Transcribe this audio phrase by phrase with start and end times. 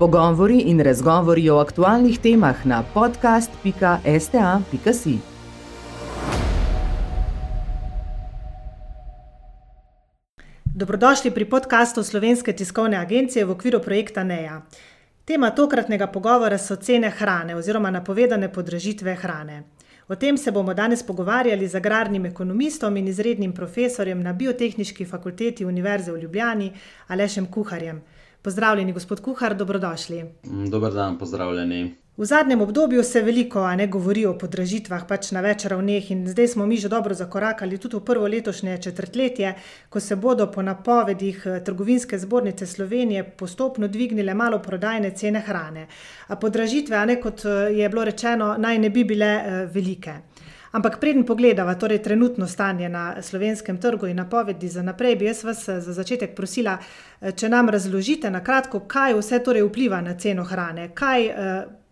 [0.00, 5.18] Pogovori in razgovori o aktualnih temah na podcast.sta.si.
[10.64, 14.62] Dobrodošli pri podkastu Slovenske tiskovne agencije v okviru projekta NEA.
[15.24, 19.62] Tema tokratnega pogovora so cene hrane oziroma napovedane podražitve hrane.
[20.08, 25.64] O tem se bomo danes pogovarjali z agrarnim ekonomistom in izrednim profesorjem na Biotehnički fakulteti
[25.64, 26.72] Univerze v Ljubljani,
[27.06, 28.02] Alešem Kuharjem.
[28.42, 30.24] Pozdravljeni, gospod Kuhar, dobrodošli.
[30.70, 31.94] Dober dan, pozdravljeni.
[32.20, 36.48] V zadnjem obdobju se veliko ne govori o podražitvah, pač na več ravneh, in zdaj
[36.52, 39.54] smo mi že dobro zakorakali tudi v prvo letošnje četrtletje,
[39.88, 45.86] ko se bodo po napovedih eh, Trgovinske zbornice Slovenije postopno dvignile malo prodajne cene hrane.
[46.28, 50.18] A podražitve, ne kot eh, je bilo rečeno, naj ne bi bile eh, velike.
[50.72, 55.44] Ampak preden pogledava torej trenutno stanje na slovenskem trgu in napovedi za naprej, bi jaz
[55.44, 56.78] vas za začetek prosila,
[57.36, 61.26] če nam razložite na kratko, kaj vse torej vpliva na ceno hrane, kaj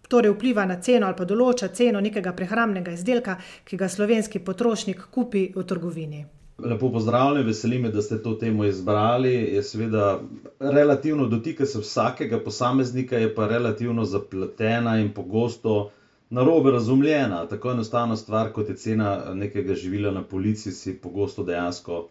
[0.08, 5.08] torej vpliva na ceno ali pa določa ceno nekega prehrambnega izdelka, ki ga slovenski potrošnik
[5.10, 6.24] kupi v trgovini.
[6.58, 9.30] Lepo pozdravljeni, veseli me, da ste to temo izbrali.
[9.54, 10.20] Je seveda
[10.58, 15.90] relativno dotika se vsakega posameznika, je pa relativno zapletena in pogosto
[16.30, 17.46] narobe razumljena.
[17.48, 22.08] Tako enostavna stvar, kot je cena nekega živila na policiji, si pogosto dejansko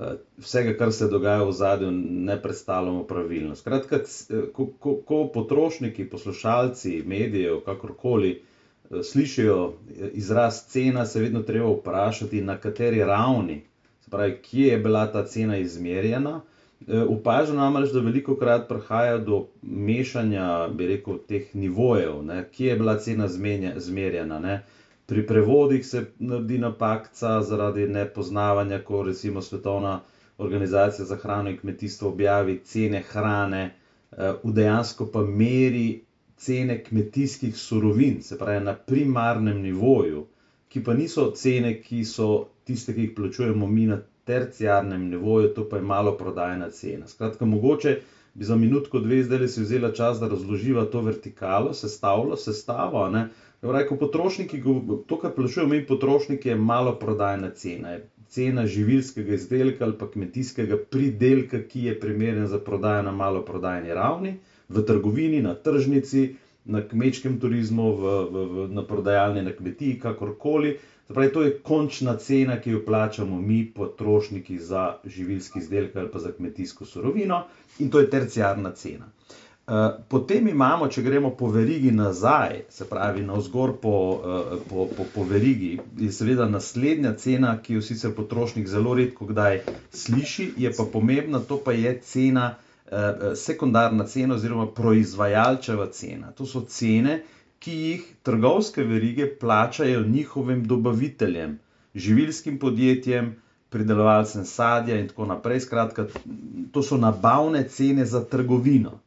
[0.00, 3.54] Eh, vsega, kar se dogaja v zadju, ne predstavljamo pravilno.
[3.54, 9.74] Skratka, eh, ko, ko, ko potrošniki, poslušalci, medijev, kakorkoli eh, slišijo
[10.12, 13.62] izraz cena, se vedno treba vprašati, na kateri ravni,
[14.10, 16.40] pravi, kje je bila ta cena izmerjena.
[17.08, 22.76] Upažam namreč, da veliko krat prihaja do mešanja, bi rekel, teh nivojev, ne, kje je
[22.76, 24.38] bila cena zmerjena.
[24.38, 24.58] Ne.
[25.06, 30.00] Pri prevodih se naredi napaka zaradi nepoznavanja, ko recimo Svetovna
[30.38, 33.74] organizacija za hrano in kmetijstvo objavi cene hrane,
[34.12, 36.04] eh, v dejansko pa meri
[36.36, 40.26] cene kmetijskih surovin, se pravi na primarnem nivoju,
[40.68, 45.68] ki pa niso cene, ki so tiste, ki jih plačujemo mi na terciarnem nivoju, to
[45.68, 47.06] pa je malo prodajna cena.
[47.06, 47.98] Skratka, mogoče
[48.34, 53.08] bi za minutko, dve zdaj si vzela čas, da razloživa to vertikalo, sestavljalo, sestavo.
[53.10, 53.28] Ne?
[53.60, 54.62] Pravi, ko potrošniki,
[55.06, 57.90] to, kar plačujemo mi, potrošniki, je malo prodajna cena.
[57.90, 63.44] Je cena živilskega izdelka ali pa kmetijskega pridelka, ki je primeren za prodajo na malo
[63.44, 68.02] prodajni ravni, v trgovini, na tržnici, na kmečkem turizmu, v,
[68.32, 70.78] v, v, na prodajalni, na kmetiji, kakorkoli.
[71.08, 76.18] Pravi, to je končna cena, ki jo plačamo mi, potrošniki, za živilski izdelek ali pa
[76.18, 77.44] za kmetijsko surovino,
[77.78, 79.10] in to je terciarna cena.
[79.64, 84.84] Eh, potem imamo, če gremo po verigi nazaj, se pravi na vzgor po, uh, po,
[84.96, 90.50] po, po verigi, je seveda naslednja cena, ki jo sicer potrošnik zelo redko kdaj sliši,
[90.60, 92.50] je pa pomembna, to pa je cena,
[92.92, 96.34] uh, sekundarna cena oziroma proizvajalčeva cena.
[96.36, 97.22] To so cene,
[97.64, 101.58] ki jih trgovske verige plačajo njihovim dobaviteljem,
[101.94, 103.30] živilskim podjetjem,
[103.70, 105.60] pridelovalcem sadja in tako naprej.
[105.60, 106.06] Skratka,
[106.72, 108.98] to so nabavne cene za trgovino.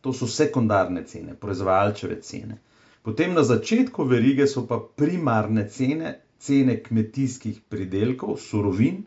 [0.00, 2.58] To so sekundarne cene, proizvajalčeve cene.
[3.02, 9.02] Potem na začetku verige so pa primarne cene, cene kmetijskih pridelkov, surovin,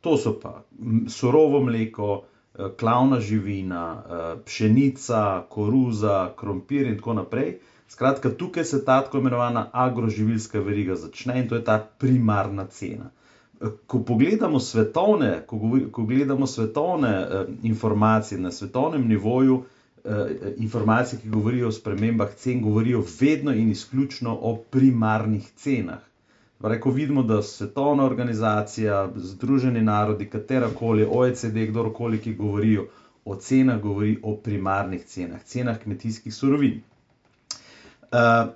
[0.00, 0.62] to so pa
[1.08, 2.22] surovo mleko,
[2.54, 7.58] eh, klavna živina, eh, pšenica, koruza, krompir in tako naprej.
[7.92, 13.10] Skratka, tukaj se ta tako imenovana agroživilska veriga začne in to je ta primarna cena.
[13.60, 15.60] Eh, ko pogledamo svetovne, ko,
[15.92, 17.14] ko gledamo svetovne
[17.62, 19.62] informacije na svetovnem nivoju,
[20.04, 25.98] Eh, informacije, ki govorijo o spremembah cen, govorijo vedno in izključno o primarnih cenah.
[26.80, 32.86] Ko vidimo, da svetovna organizacija, Združeni narodi, katerakoli, OECD, kdorkoli, ki govorijo
[33.24, 36.82] o cenah, govori o primarnih cenah, cenah kmetijskih surovin.
[38.12, 38.50] Uh,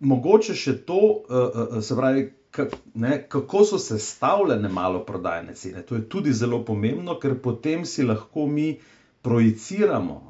[0.00, 5.82] mogoče še to, uh, uh, se pravi, kak, ne, kako so sestavljene malo prodajne cene.
[5.88, 8.78] To je tudi zelo pomembno, ker potem si lahko mi
[9.22, 10.22] projiciramo,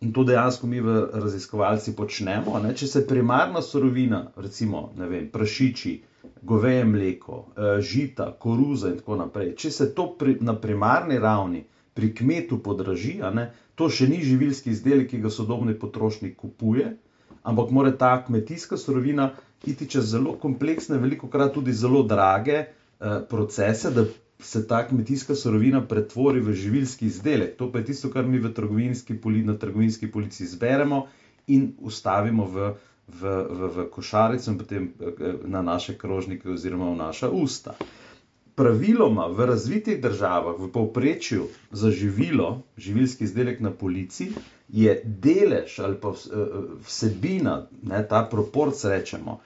[0.00, 2.60] In to dejansko mi v raziskovalci počnemo.
[2.62, 2.70] Ne?
[2.70, 5.94] Če se primarna surovina, recimo vem, prašiči,
[6.42, 7.38] goveje mleko,
[7.82, 11.64] žita, koruza in tako naprej, če se to pri, na primarni ravni
[11.98, 16.92] pri kmetu podraži, ne, to še ni živilski izdelek, ki ga sodobni potrošnik kupuje,
[17.48, 19.30] ampak mora ta kmetijska surovina
[19.64, 22.66] iti čez zelo kompleksne, veliko krat tudi zelo drage eh,
[23.30, 24.04] procese, da
[24.40, 27.56] se ta kmetijska surovina pretvori v živilski izdelek.
[27.56, 31.06] To pa je tisto, kar mi v trgovinski, na trgovinski policiji zberemo
[31.48, 32.68] in ustavimo v,
[33.08, 37.74] v, v, v košarico in potem eh, na naše krožnike oziroma v naša usta.
[38.58, 44.32] Praviloma v razvitih državah, v povprečju za živilo, živilski izdelek na polici,
[44.68, 46.12] je delež ali pa
[46.86, 49.38] vsebina, ne, ta proporc rečemo,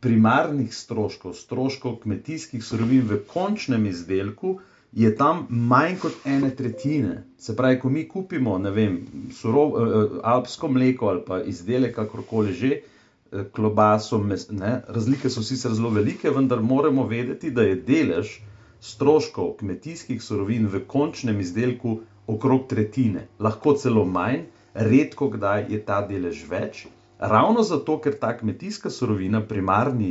[0.00, 4.58] primarnih stroškov, stroškov kmetijskih surovin v končnem izdelku,
[4.92, 7.22] je tam manj kot ene tretjine.
[7.38, 8.98] Se pravi, ko mi kupimo, vem,
[9.34, 9.76] surov,
[10.22, 12.72] alpsko mleko ali pa izdelek, kakorkoli že,
[13.52, 18.38] klobaso, ne, razlike so sicer zelo velike, vendar moramo vedeti, da je delež
[18.84, 21.94] stroškov kmetijskih surovin v končnem izdelku
[22.26, 24.44] okrog tretjine, lahko celo manj,
[24.74, 26.84] redko kdaj je ta delež več.
[27.18, 30.10] Ravno zato, ker ta kmetijska surovina, primarni,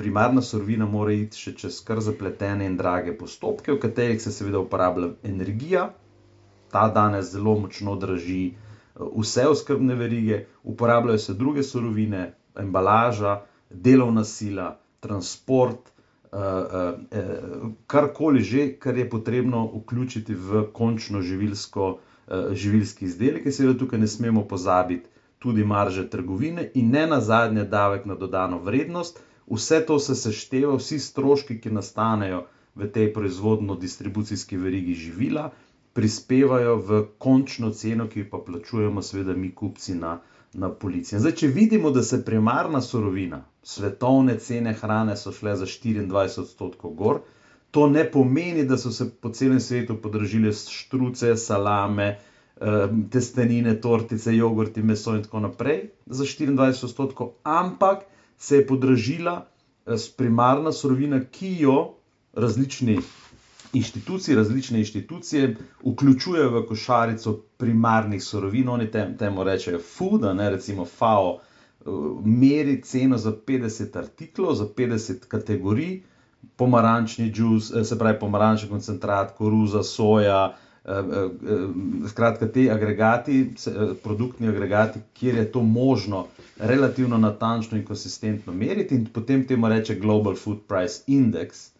[0.00, 4.62] primarna surovina, mora iti še čez kar zapletene in drage postopke, v katerih se seveda
[4.64, 5.88] uporablja energija,
[6.72, 8.54] ta danes zelo močno draži
[8.96, 15.90] vse oskrbne verige, uporabljajo se druge surovine, embalaža, delovna sila, transport,
[17.86, 21.98] karkoli že, kar je potrebno vključiti v končno živilsko,
[22.52, 25.08] živilski izdelek, seveda tukaj ne smemo pozabiti
[25.38, 29.20] tudi marže trgovine in nenazadnje davek na dodano vrednost.
[29.46, 35.50] Vse to se sešteva, vsi stroški, ki nastanejo v tej proizvodno-distribucijski verigi živila,
[35.92, 40.16] prispevajo v končno ceno, ki jo pa plačujemo seveda mi kupci na,
[40.54, 41.18] na polici.
[41.18, 46.94] Zdaj, če vidimo, da se primarna surovina, svetovne cene hrane so šle za štiriindvajset odstotkov
[46.98, 47.20] gor,
[47.74, 52.14] to ne pomeni, da so se po celem svetu podražile štruce, salame,
[53.10, 58.06] testenine, tortice, jogurti, meso in tako naprej za štiriindvajset odstotkov, ampak
[58.38, 59.40] se je podražila
[60.16, 61.78] primarna surovina, ki jo
[62.32, 62.98] različni
[63.74, 71.38] inštituciji, različne inštitucije vključujejo v košarico primarnih surovin, oni temu rečejo food, ne, recimo FAO
[72.24, 76.02] meri ceno za petdeset artiklov, za petdeset kategorij,
[76.56, 80.54] pomarančni džus, se pravi pomarančni koncentrat, koruza, soja,
[82.08, 83.54] skratka ti agregati,
[84.02, 86.26] produktni agregati, kjer je to možno
[86.58, 91.73] relativno natančno in konsistentno meriti, in potem temu reče Global food price index.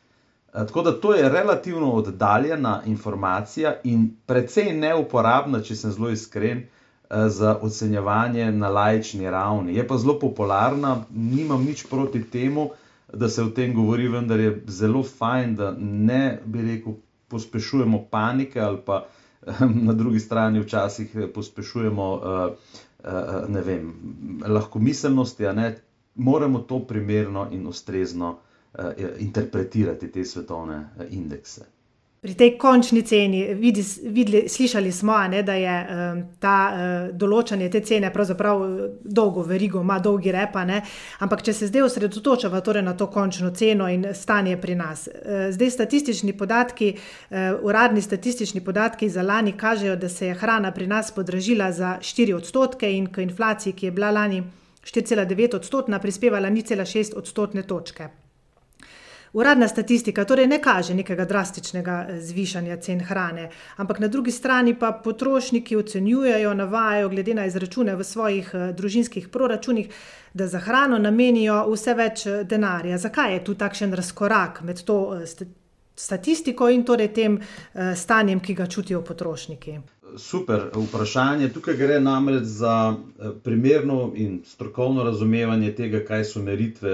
[0.54, 6.66] Tako da to je relativno oddaljena informacija in precej neuporabna, če sem zelo iskren,
[7.10, 12.70] za ocenjevanje na laični ravni, je pa zelo popularna, nimam nič proti temu,
[13.12, 16.94] da se o tem govori, vendar je zelo fajn, da ne, bi rekel,
[17.28, 19.04] pospešujemo panike ali pa,
[19.84, 22.20] na drugi strani včasih pospešujemo,
[23.64, 23.92] vem,
[24.46, 25.74] lahkomiselnosti, a ne.
[26.14, 28.36] Moramo to primerno in ustrezno,
[29.18, 31.74] interpretirati te svetovne indekse.
[32.24, 35.74] Pri tej končni ceni, videli, slišali smo, ne, da je,
[36.40, 36.54] ta,
[37.12, 38.64] določanje te cene pravzaprav
[39.04, 40.78] dolgo verigo ima, dolgi rep, a ne,
[41.20, 45.04] ampak če se zdaj osredotočiva torej na to končno ceno in stanje pri nas.
[45.52, 46.94] zdaj statistični podatki,
[47.60, 52.32] uradni statistični podatki za lani kažejo, da se je hrana pri nas podražila za štiri
[52.32, 54.42] odstotke in k inflaciji, ki je bila lani
[54.80, 58.23] štiriceladivetodstotna, prispevala nič cela šest odstotne točke.
[59.34, 64.92] Uradna statistika torej ne kaže nekega drastičnega zvišanja cen hrane, ampak na drugi strani pa
[64.92, 69.90] potrošniki ocenjujejo, navajajo glede na izračune v svojih, družinskih proračunih,
[70.34, 72.98] da za hrano namenijo vse več, denarja.
[72.98, 75.00] Zakaj je tu takšen razkorak med to,
[75.96, 77.40] statistiko in torej tem,
[77.74, 79.78] stanjem, ki ga čutijo potrošniki?
[80.16, 82.96] Super vprašanje, tukaj gre namreč za,
[83.42, 86.92] primerno in strokovno razumevanje tega, kaj so meritve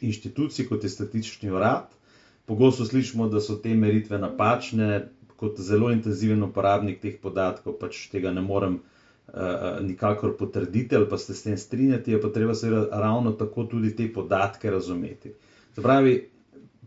[0.00, 1.88] inštitucij, kot je Statistični urad.
[2.44, 8.30] Pogosto slišimo, da so te meritve napačne, kot zelo intenziven uporabnik teh podatkov pač tega
[8.30, 8.78] ne morem,
[9.80, 13.94] nikakor potrditi ali pa se s tem strinjati, je pa treba seveda ravno tako tudi
[13.96, 15.30] te podatke razumeti.
[15.72, 16.16] Se pravi,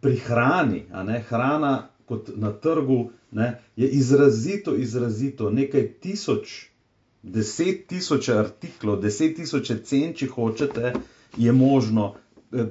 [0.01, 1.73] pri hrani, a ne, hrana
[2.05, 6.65] kot na trgu, ne, je izrazito, izrazito nekaj tisoč,
[7.23, 10.93] deset tisoče artiklov, deset tisoče cen, če hočete,
[11.37, 12.13] je možno,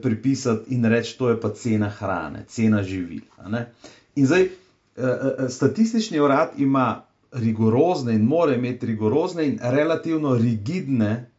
[0.02, 3.20] pripisati in reči: "To je pa cena hrane, cena živil."
[4.14, 4.48] In zdaj,
[5.48, 7.02] statistični urad ima
[7.32, 11.30] rigorozne in mora imeti rigorozne in relativno rigidne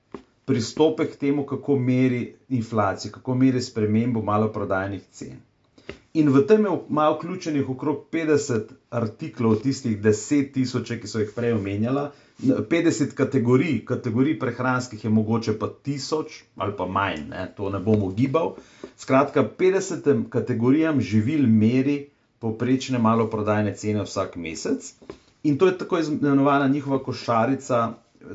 [0.45, 5.37] pristope k temu, kako meri inflacijo, kako meri spremembo maloprodajnih cen.
[6.13, 11.55] In v tem ima vključenih okrog petdeset artiklov, tistih deset tisoče, ki so jih prej
[11.55, 12.03] omenjala,
[12.69, 18.03] petdeset kategorij, kategorij prehranskih je mogoče pa tisoč ali pa manj, ne, to ne bom
[18.05, 18.53] ugibal.
[18.97, 21.97] Skratka, petdesetim kategorijam živil meri
[22.39, 24.93] povprečne maloprodajne cene vsak mesec
[25.43, 27.81] in to je tako imenovana njihova košarica,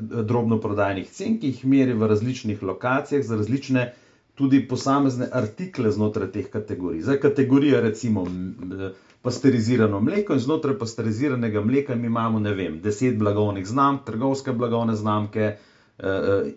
[0.01, 3.93] drobnoprodajnih cen, ki jih meri v različnih lokacijah za različne
[4.39, 7.01] tudi posamezne artikle znotraj teh kategorij.
[7.01, 8.23] Zdaj, kategorija recimo
[9.21, 14.95] pasterizirano mleko in znotraj pasteriziranega mleka mi imamo, ne vem, deset blagovnih znamk, trgovske blagovne
[14.95, 16.05] znamke, uh,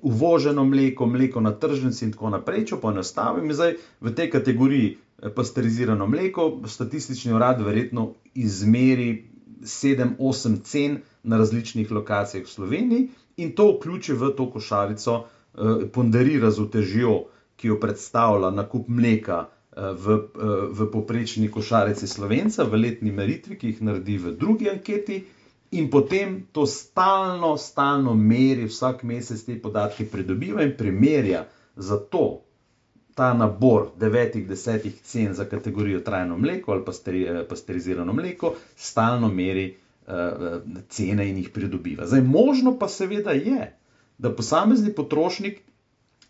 [0.02, 2.68] uvoženo mleko, mleko na tržnici in tako naprej.
[2.70, 4.94] Če poenostavim, zdaj v tej kategoriji
[5.34, 9.10] pasterizirano mleko, statistični urad verjetno izmeri
[9.62, 13.08] 7-8 cen na različnih lokacijah v Sloveniji
[13.42, 17.22] in to vključi v to košarico, uh, ponderira z utežjo,
[17.56, 19.48] ki jo predstavlja nakup mleka.
[19.72, 20.14] V,
[20.68, 25.22] v poprečni košarici slovenca, v letni meritvi, ki jih naredi v drugi anketi,
[25.72, 32.42] in potem to stalno, stalno meri, vsak mesec te podatke pridobiva in primerja za to.
[33.14, 36.82] Ta nabor devetih, desetih cen za kategorijo trajno mleko ali
[37.24, 42.06] eh, pasterizirano mleko, stalno meri uh, cene in jih pridobiva.
[42.06, 43.76] Zdaj, možno pa seveda je,
[44.18, 45.60] da posamezni potrošnik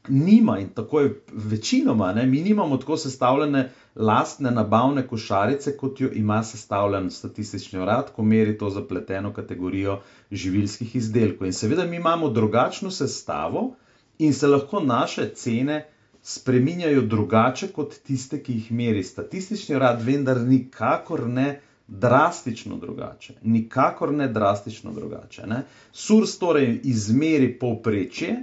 [0.09, 6.11] nima in tako je večinoma, ne, mi nimamo tako sestavljene lastne nabavne košarice, kot jo
[6.13, 11.47] ima sestavljen statistični urad, ko meri to zapleteno kategorijo živilskih izdelkov.
[11.47, 13.75] In seveda mi imamo drugačno sestavo
[14.19, 15.87] in se lahko naše cene
[16.23, 21.61] spreminjajo drugače kot tiste, ki jih meri statistični urad, vendar nikakor ne.
[21.93, 25.43] Drastično drugače, nikakor ne drastično drugače.
[25.47, 25.63] Ne.
[25.93, 28.37] Surs torej izmeri povprečje,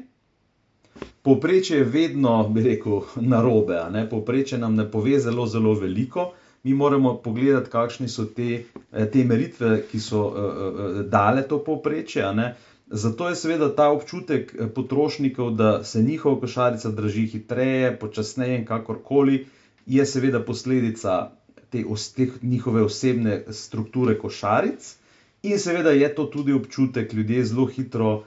[1.21, 3.79] Povprečje je vedno, bi rekel, narobe.
[4.09, 6.31] Povprečje nam ne pove zelo, zelo veliko.
[6.63, 11.59] Mi moramo pogledati, kakšne so te, eh, te meritve, ki so uh, uh, dale to
[11.63, 12.25] povprečje.
[12.89, 19.45] Zato je seveda ta občutek potrošnikov, da se njihova košarica drži hitreje, počasneje in kakorkoli,
[19.85, 21.31] je seveda posledica
[21.69, 21.83] te,
[22.15, 24.95] te njihove osebne strukture košaric.
[25.43, 28.23] In seveda je to tudi občutek, ljudje zelo hitro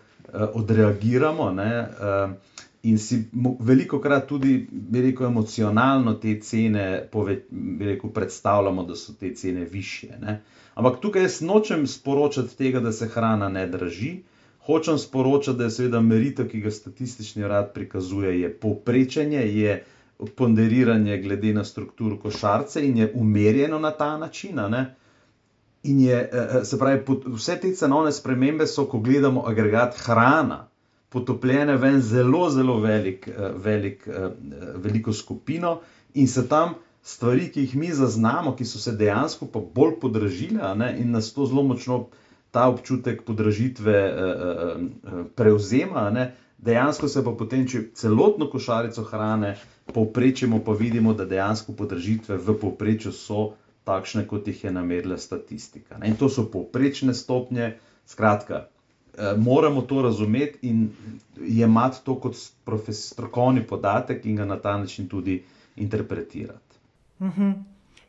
[0.54, 1.44] odreagiramo.
[1.44, 2.34] Uh,
[2.82, 3.28] in si
[3.60, 7.44] veliko krat tudi, bi rekel, emocionalno te cene pove,
[7.80, 10.08] rekel, predstavljamo, da so te cene više.
[10.20, 10.40] Ne?
[10.74, 14.16] Ampak tukaj jaz nočem sporočati tega, da se hrana ne drži.
[14.66, 19.84] Hočem sporočati, da je seveda meritev, ki ga statistični urad prikazuje, je povprečenje, je
[20.36, 24.58] ponderiranje glede na strukturo košarce in je umerjeno na ta način.
[25.82, 30.68] In je, eh, eh, se pravi, vse te cenovne spremembe so, ko gledamo agregat hrana,
[31.10, 34.06] potopljene v en zelo, zelo velik, eh, velik,
[34.76, 35.80] veliko skupino
[36.14, 40.70] in se tam stvari, ki jih mi zaznamo, ki so se dejansko pa bolj podražile
[40.78, 42.06] ne, in nas to zelo močno
[42.50, 43.96] ta občutek podražitve
[45.34, 46.10] prevzema.
[46.10, 49.56] Ne, dejansko se pa potem, če celotno košarico hrane
[49.92, 53.48] povprečemo, pa vidimo, da dejansko podražitve v povprečju so
[53.84, 55.98] takšne, kot jih je namerila statistika.
[55.98, 56.12] Ne.
[56.12, 57.74] In to so povprečne stopnje,
[58.06, 58.66] skratka.
[59.18, 60.90] Eh, moramo to razumeti in
[61.40, 62.36] jemati to kot
[62.92, 65.42] strokovni podatek in ga na ta način tudi
[65.76, 66.76] interpretirati.
[67.18, 67.42] Uh mhm.
[67.42, 67.62] -huh.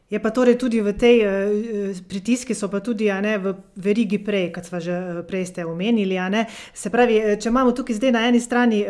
[0.10, 4.52] Je pa torej tudi v tej uh, pritiski, so pa tudi ne, v verigi prej,
[4.54, 6.16] kot smo že prej omenili.
[6.74, 8.86] Se pravi, če imamo tukaj zdaj na eni strani.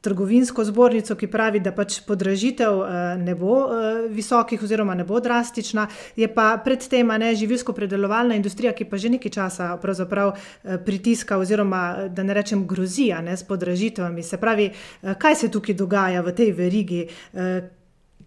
[0.00, 5.18] Trgovinsko zbornico, ki pravi, da pač podražitev eh, ne bo eh, visokih oziroma ne bo
[5.20, 11.38] drastična, je pa predtem ne živilsko predelovalna industrija, ki pa že nekaj časa eh, pritiska
[11.38, 14.22] oziroma da ne rečem grozija ne, s podražitvami.
[14.22, 14.70] Se pravi,
[15.18, 17.06] kaj se tukaj dogaja v tej verigi?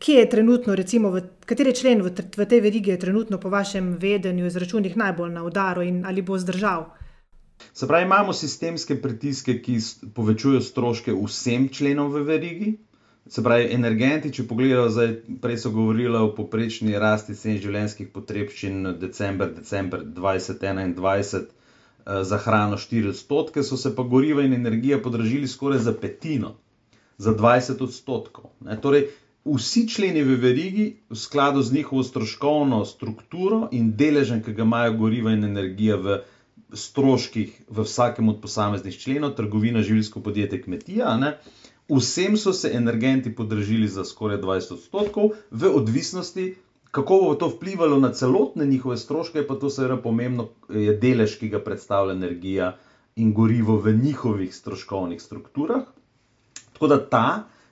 [0.01, 3.95] Kje je trenutno, recimo, v, kateri člen v, v tej verigi je trenutno, po vašem
[4.01, 6.89] vedenju, izračunih najbolj na udaru in ali bo zdržal?
[7.73, 9.77] Se pravi, imamo sistemske pritiske, ki
[10.15, 12.71] povečujejo stroške vsem členom v verigi.
[13.29, 15.11] Se pravi, energenti, če pogledamo, zdaj
[15.43, 22.79] prej so govorili o poprečni rasti cen življenjskih potrebščin decembr, decembr 2021 eh, za hrano
[22.81, 26.55] 4 odstotke, so se pa goriva in energija podražili skoraj za petino,
[27.21, 28.49] za 20 odstotkov.
[28.65, 28.79] Ne?
[28.81, 29.07] Torej,
[29.45, 34.97] vsi členi v verigi, v skladu z njihovo stroškovno strukturo in deležem, ki ga imajo
[34.97, 36.19] goriva in energija v
[36.73, 41.15] stroških v vsakem od posameznih členov, trgovina, življensko podjetje, kmetija.
[41.19, 41.35] Ne?
[41.91, 46.55] Vsem so se energenti podražili za skoraj 20 odstotkov, v odvisnosti,
[46.91, 51.51] kako bo to vplivalo na celotne njihove stroške, pa to seveda pomembno je delež, ki
[51.51, 52.75] ga predstavlja energija
[53.15, 55.83] in gorivo v njihovih stroškovnih strukturah.
[56.73, 57.25] Tako da ta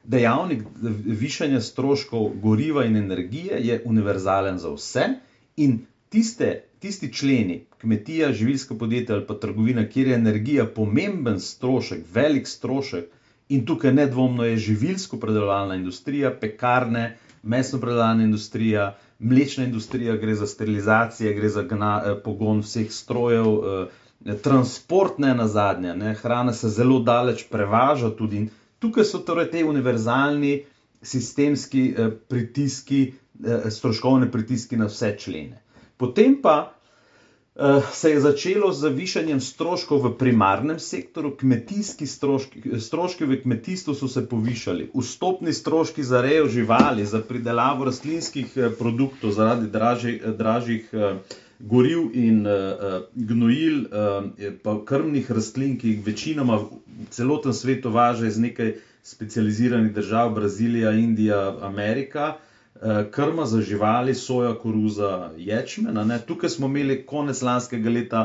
[0.03, 0.63] dejavnik
[1.05, 5.05] višanja stroškov goriva in energije je univerzalen za vse
[5.57, 5.79] in
[6.09, 12.47] tiste, tisti členi, kmetija, živilska podjetja ali pa trgovina, kjer je energija pomemben strošek, velik
[12.47, 13.05] strošek,
[13.49, 20.47] in tukaj nedvomno je živilsko predelovalna industrija, pekarne, mesno predelovalna industrija, mlečna industrija, gre za
[20.47, 26.53] sterilizacijo, gre za gna, eh, pogon vseh strojev, eh, transport ne na zadnje, ne, hrana
[26.53, 28.49] se zelo daleč prevaža tudi.
[28.79, 30.63] Tukaj so torej te univerzalni
[31.01, 31.93] sistemski
[32.27, 33.13] pritiski,
[33.69, 35.61] stroškovne pritiski na vse člene.
[35.99, 36.79] Potem pa
[37.59, 43.95] Eh, se je začelo z višanjem stroškov v primarnem sektorju, kmetijski stroški, stroški v kmetijstvu
[43.99, 50.15] so se povišali, vstopni stroški za rejo živali, za pridelavo rastlinskih eh, produktov zaradi draži,
[50.23, 50.95] eh, dražjih
[51.59, 52.45] goriv in
[53.15, 53.81] gnojil,
[54.63, 60.93] pa krmnih rastlin, ki jih večinoma v celotnem svetu važe iz nekaj specializiranih držav, Brazilija,
[60.95, 62.37] Indija, Amerika.
[62.81, 66.19] Eh, krma za živali, soja, koruza, ječmen.
[66.27, 68.21] Tukaj smo imeli konec lanskega leta,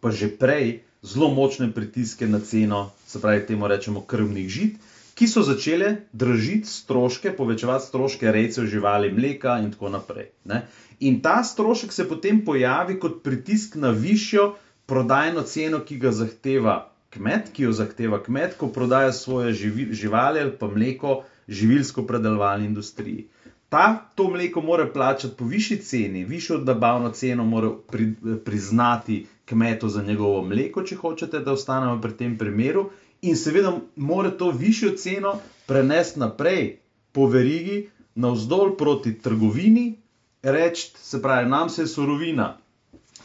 [0.00, 4.78] pa že prej, zelo močne pritiske na ceno, se pravi, temu rečemo krmnih žit,
[5.14, 10.30] ki so začele dražiti stroške, povečevati stroške rejcev živali, mleka in tako naprej.
[10.44, 10.62] Ne?
[11.00, 14.52] In ta strošek se potem pojavi kot pritisk na višjo
[14.86, 19.52] prodajno ceno, ki ga zahteva kmet, ki jo zahteva kmet, ko prodaja svoje
[19.90, 23.26] živali ali pa mleko živilsko predelovalni industriji
[23.68, 28.12] ta to mleko mora plačati po višji ceni, višjo dobavno ceno mora pri,
[28.44, 32.90] priznati kmetu za njegovo mleko, če hočete, da ostanemo pri tem primeru,
[33.22, 36.76] in seveda mora to višjo ceno prenesti naprej
[37.12, 39.94] po verigi, navzdol proti trgovini,
[40.42, 42.56] reči, se pravi, nam se je surovina.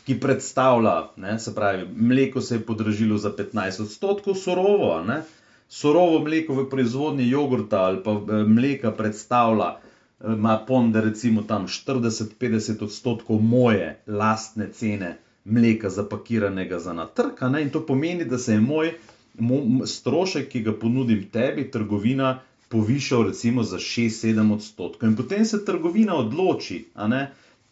[0.06, 5.22] Ki predstavlja, ne, se pravi, mleko se je podražilo za 15 odstotkov, surovo, ne,
[5.70, 9.76] surovo mleko v proizvodnji jogurta ali pa eh, mleka predstavlja
[10.26, 17.42] ima ponder, recimo tam 40-50 odstotkov moje lastne cene mleka, zapakiranega za na trg.
[17.62, 18.94] In to pomeni, da se je moj
[19.86, 25.10] strošek, ki ga ponudim tebi, trgovina, povišal recimo za 6-7 odstotkov.
[25.10, 26.86] In potem se trgovina odloči,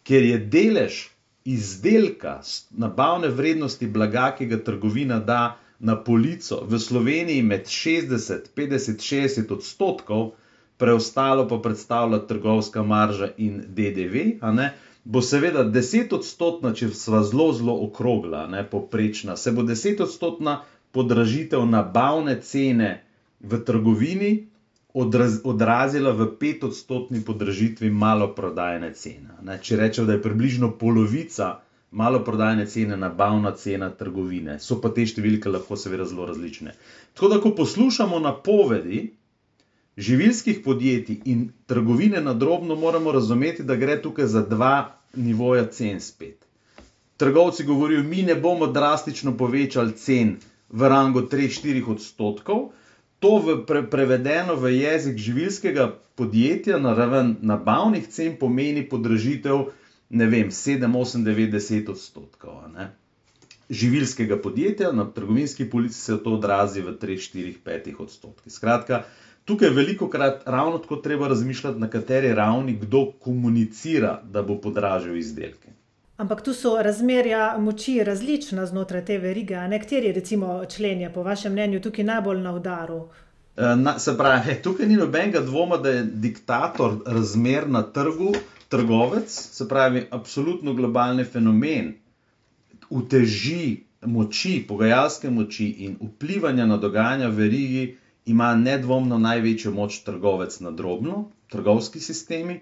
[0.02, 1.08] ker je delež
[1.44, 2.40] izdelka,
[2.70, 9.52] nabavne vrednosti blaga, ki ga trgovina da na polico v Sloveniji med 60, 50, 60
[9.52, 10.32] odstotkov
[10.80, 14.24] preostalo pa predstavlja trgovska marža in DDV,
[15.04, 20.62] bo seveda 10 odstotna, če sva zelo, zelo okrogla, ne, poprečna, se bo 10 odstotna
[20.92, 22.90] podražitev nabavne cene
[23.40, 24.32] v trgovini
[24.94, 29.38] odraz, odrazila v 5 odstotni podražitvi maloprodajne cene.
[29.42, 29.58] Ne.
[29.62, 35.50] Če rečem, da je približno polovica maloprodajne cene nabavna cena trgovine, so pa te številke
[35.50, 36.74] lahko seveda zelo različne.
[37.14, 39.08] Tako da, ko poslušamo napovedi,
[40.00, 46.00] živilskih podjetij in trgovine na drobno moramo razumeti, da gre tukaj za dva nivoja cen
[46.00, 46.46] spet.
[47.16, 50.36] Trgovci govorijo, mi ne bomo drastično povečali cen
[50.68, 52.70] v rangu 3-4 odstotkov.
[53.20, 59.68] To v pre, prevedeno v jezik živilskega podjetja na raven nabavnih cen pomeni podražitev
[60.10, 62.62] 7-8-9 odstotkov.
[62.72, 62.90] Ne?
[63.70, 68.52] Živilskega podjetja na trgovinski polici se to odrazi v 3-4-5 odstotkih.
[68.52, 69.04] Skratka,
[69.50, 75.16] tukaj veliko krat ravno tako treba razmišljati, na kateri ravni kdo komunicira, da bo podražil
[75.16, 75.72] izdelke.
[76.16, 79.56] Ampak tu so razmerja moči različna znotraj te verige.
[79.56, 83.00] Nekateri, recimo, členje, po vašem mnenju, tukaj najbolj na udaru.
[83.56, 88.34] E, na, se pravi, tukaj ni nobenega dvoma, da je diktator razmer na trgu,
[88.68, 91.94] trgovec, se pravi, absolutno globalni fenomen,
[92.90, 97.88] uteži moči, pogajalske moči in vplivanja na dogajanja v verigi
[98.30, 102.60] ima nedvomno največjo moč trgovec na drobno, trgovski sistemi,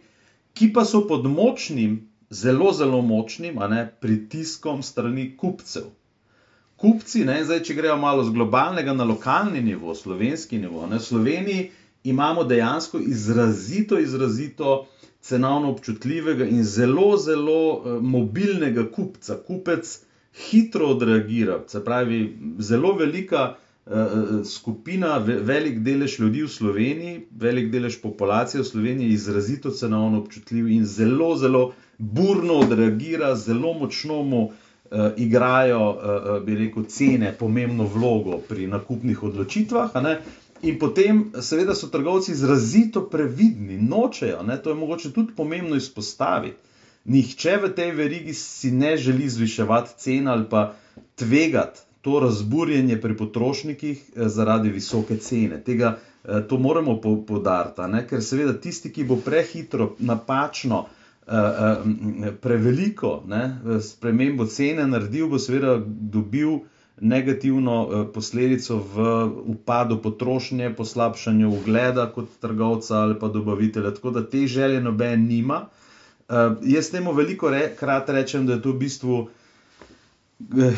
[0.54, 2.00] ki pa so pod močnim,
[2.30, 5.90] zelo, zelo močnim ne, pritiskom strani kupcev.
[6.78, 11.06] Kupci, ne, zdaj, če grejo malo z globalnega na lokalni nivo, slovenski nivo, ne, v
[11.08, 11.70] Sloveniji
[12.04, 14.86] imamo dejansko izrazito, izrazito
[15.20, 19.36] cenovno občutljivega in zelo, zelo uh, mobilnega kupca.
[19.46, 19.98] Kupec
[20.50, 22.20] hitro odreagira, se pravi,
[22.58, 23.56] zelo velika.
[24.44, 30.68] Skupina, velik delež ljudi v Sloveniji, velik delež populacije v Sloveniji je izrazito cenovno občutljiv
[30.68, 34.52] in zelo, zelo burno odreagira, zelo močno mu uh,
[35.16, 39.96] igrajo, uh, bi rekel, cene pomembno vlogo pri nakupnih odločitvah.
[40.62, 44.58] In potem, seveda, so trgovci izrazito previdni, nočejo, ne?
[44.62, 46.60] to je mogoče tudi pomembno izpostaviti.
[47.08, 50.74] Nihče v tej verigi si ne želi zviševati cen ali pa
[51.16, 55.62] tvegati to razburjenje pri potrošnikih eh, zaradi visoke cene.
[55.64, 60.84] Tega, eh, to moramo podariti, ker seveda tisti, ki bo prehitro, napačno,
[61.26, 66.60] eh, preveliko ne, spremembo cene naredil, bo seveda dobil
[67.00, 69.04] negativno posledico v
[69.52, 73.92] upadu potrošnje, poslabšanju ugleda kot trgovca ali pa dobavitelja.
[73.94, 75.60] Tako da te želje noben nima.
[76.62, 79.28] Jaz temu veliko re, krat rečem, da je to v bistvu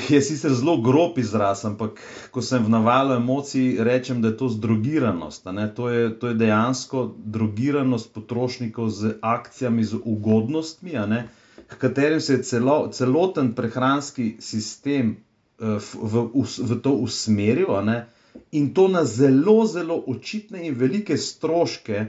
[0.08, 4.48] je sicer zelo grob izraz, ampak ko sem v navalu emocij, rečem, da je to
[4.48, 5.44] zdrogiranost.
[5.76, 10.92] To je, to je dejansko drogiranost potrošnikov z akcijami, z ugodnostmi,
[11.68, 15.16] k katerim se je celo, celoten prehranski sistem
[15.58, 17.68] uh, v, v, v to usmeril
[18.52, 22.06] in to na zelo, zelo očitne in velike stroške.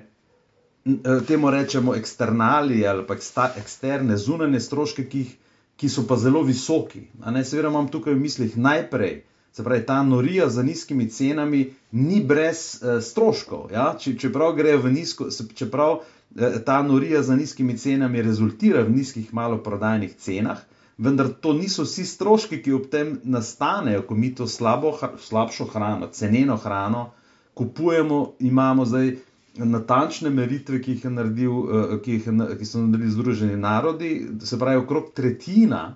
[0.85, 3.13] Eh, temu rečemo eksternali ali pa
[3.57, 5.37] eksterne, zunanje stroške, ki jih
[5.81, 7.07] ki so pa zelo visoki.
[7.43, 12.59] Seveda imam tukaj v mislih najprej, se pravi, ta norija za nizkimi cenami ni brez
[12.77, 13.71] uh, stroškov.
[13.73, 13.95] Ja?
[13.97, 20.13] Čeprav gre v nizko, čeprav uh, ta norija za nizkimi cenami rezultira v nizkih maloprodajnih
[20.15, 20.61] cenah.
[21.01, 26.11] Vendar to niso vsi stroški, ki ob tem nastanejo, ko mi to slabo, slabšo hrano,
[26.13, 27.09] ceneno hrano
[27.53, 29.15] kupujemo, imamo zdaj
[29.55, 32.27] natančne meritve, ki jih, naredil, eh, ki jih
[32.59, 35.95] ki so naredili Združeni narodi, se pravi, okrog tretjina,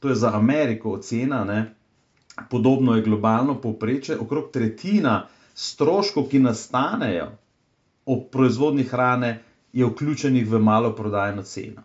[0.00, 1.74] to je za Ameriko ocena, ne,
[2.50, 7.30] podobno je globalno povprečje, okrog tretjina stroškov, ki nastanejo
[8.06, 9.40] ob proizvodni hrane,
[9.72, 11.82] je vključenih v maloprodajno ceno.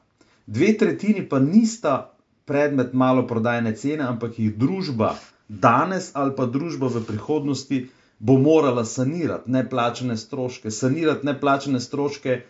[0.48, 2.12] Dve tretjini pa nista
[2.46, 5.16] predmet maloprodajne cene, ampak jih družba
[5.50, 7.88] danes ali pa družba v prihodnosti
[8.20, 12.42] bo morala sanirati neplačene stroške, sanirati neplačene stroške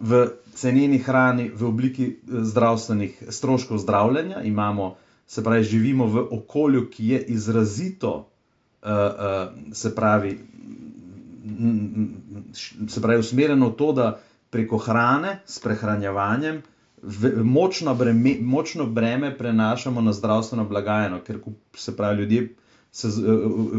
[0.00, 4.42] v ceneni hrani, v obliki eh, zdravstvenih stroškov zdravljenja.
[4.42, 8.28] Imamo, se pravi, živimo v okolju, ki je izrazito,
[8.82, 10.38] uh, uh, se pravi,
[12.88, 16.62] se pravi, usmerjeno v to, da preko hrane, s prehranjevanjem,
[17.42, 21.40] močno breme, močno breme prenašamo na zdravstveno blagajno, ker
[21.74, 22.54] se pravi, ljudje
[22.96, 23.12] se, eh,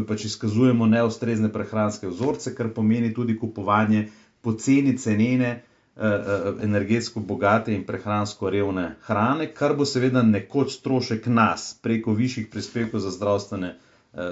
[0.00, 4.08] eh, pač izkazujemo neustrezne prehranske vzorce, kar pomeni tudi kupovanje
[4.42, 5.50] poceni, cenene,
[5.96, 12.46] eh, energetsko bogate in prehransko revne hrane, kar bo seveda nekoč strošek nas preko višjih
[12.52, 13.74] prispevkov za zdravstvene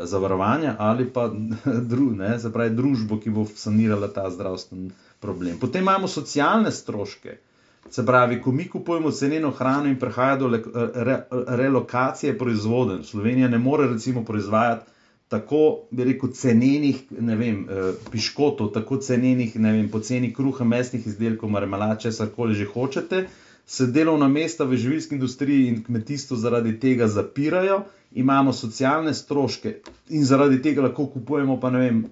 [0.09, 1.27] zavarovanja ali pa
[1.91, 5.59] dru, ne, pravi, družbo, ki bo sanirala ta zdravstveni problem.
[5.61, 7.37] Potem imamo socialne stroške.
[7.91, 13.59] Se pravi, ko mi kupujemo ceneno hrano in prihaja do re, relokacije proizvoden, Slovenija ne
[13.59, 14.91] more recimo proizvajati
[15.29, 21.51] tako, bi rekel, cenenih vem, eh, piškotov, tako cenenih, ne vem, poceni kruha, mesnih izdelkov,
[21.51, 23.27] marmelade, česar koli že hočete,
[23.67, 27.83] se delovna mesta v živilski industriji in kmetijstvu zaradi tega zapirajo,
[28.15, 32.05] imamo socialne stroške in zaradi tega lahko kupujemo pa ne vem,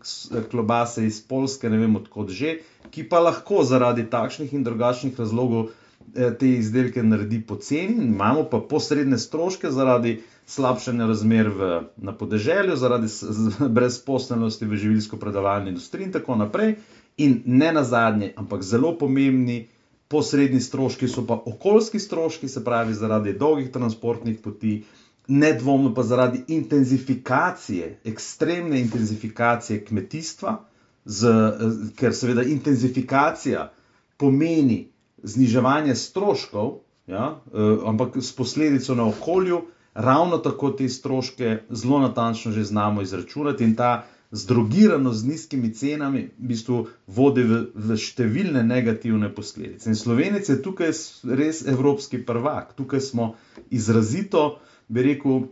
[0.51, 2.59] klobase iz Polske, ne vem odkot že
[2.91, 5.67] ki pa lahko zaradi takšnih in drugačnih razlogov
[6.15, 12.77] eh, te izdelke naredi poceni, imamo pa posredne stroške zaradi slabšanja razmer v, na podeželju,
[12.77, 13.09] zaradi
[13.79, 16.77] brezposelnosti v živilsko-predavalni industriji in tako naprej.
[17.17, 19.69] In ne na zadnje, ampak zelo pomembni
[20.15, 24.85] posredni stroški so pa okoljski stroški, se pravi zaradi dolgih transportnih poti,
[25.29, 30.57] nedvomno pa zaradi intenzifikacije, ekstremne intenzifikacije kmetijstva
[31.05, 31.35] z,
[31.99, 33.71] ker seveda intenzifikacija
[34.17, 34.85] pomeni
[35.23, 36.75] zniževanje stroškov,
[37.07, 39.63] ja, eh, ampak s posledico na okolju,
[39.95, 46.23] ravno tako te stroške zelo natančno že znamo izračunati in ta zdrogiranost z nizkimi cenami
[46.35, 49.89] v bistvu vodi v, v številne negativne posledice.
[49.93, 50.91] In Slovenec je tukaj
[51.39, 53.35] res evropski prvak, tukaj smo
[53.71, 55.47] izrazito, bi rekel,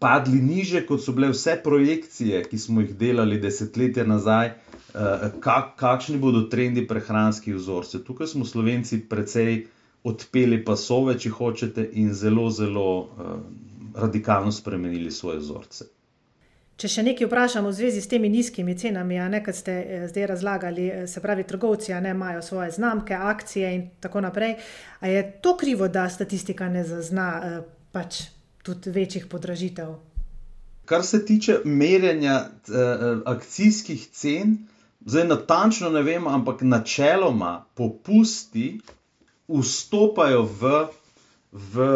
[0.00, 5.76] padli niže, kot so bile vse projekcije, ki smo jih delali desetletja nazaj, eh, kak,
[5.76, 8.06] kakšni bodo trendi prehranskih vzorcev.
[8.08, 9.66] Tukaj smo Slovenci precej
[10.02, 13.34] odpeli pasove, če hočete, in zelo, zelo uh,
[13.94, 15.86] radikalno spremenili svoje vzorce.
[16.76, 20.06] Če še nekaj vprašamo v zvezi s temi nizkimi cenami, a ne, kot ste eh,
[20.10, 24.56] zdaj razlagali, se pravi, trgovci ne imajo svoje znamke, akcije in tako naprej.
[25.00, 28.22] A je to krivo, da statistika ne zazna pač
[28.62, 29.94] tudi večjih podražitev.
[30.84, 34.56] Kar se tiče merjenja uh, akcijskih cen,
[35.06, 38.80] zdaj natančno ne vem, ampak načeloma popusti
[39.48, 40.72] vstopajo v,
[41.52, 41.86] v,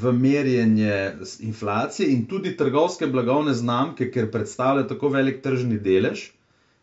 [0.00, 6.30] v merjenje inflacije in tudi trgovske blagovne znamke, ker predstavljajo tako velik tržni delež,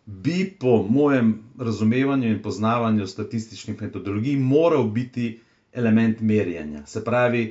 [0.05, 5.39] bi po mojem razumevanju in poznavanju statističnih metodologij moral biti
[5.73, 6.85] element merjenja.
[6.85, 7.43] Se pravi,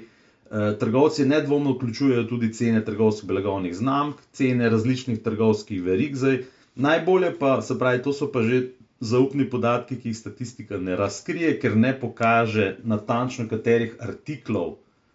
[0.51, 6.17] Eh, trgovci nedvomno vključujejo tudi cene trgovskih blagovnih znamk, cene različnih trgovskih verig.
[6.17, 6.41] Zdaj,
[6.75, 8.59] najbolje pa, se pravi, to so pa že
[9.01, 14.75] zaupni podatki, ki jih statistika ne razkrije, ker ne pokaže natančno, katerih artiklov,